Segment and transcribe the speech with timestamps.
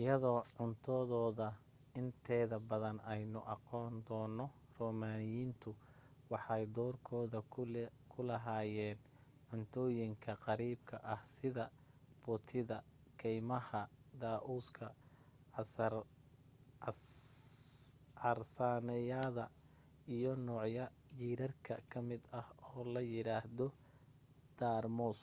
[0.00, 1.46] iyadoo cuntadooda
[2.00, 4.44] inteeda badan aynu aqoon doono
[4.76, 5.70] roomaaniyiintu
[6.32, 7.38] waxay doorkooda
[8.12, 8.98] ku lahaayeen
[9.48, 11.64] cuntooyinka qariibka ah sida
[12.22, 12.76] butida
[13.20, 13.80] keymaha
[14.22, 14.84] daa'uuska
[18.22, 19.44] carsaanyada
[20.16, 20.74] iyo nooc
[21.18, 23.66] jiirarka ka mid ah oo la yidhaahdo
[24.58, 25.20] daarmoos